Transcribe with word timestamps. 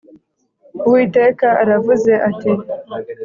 “Uwiteka 0.89 1.47
aravuze 1.61 2.11
ati 2.29 2.51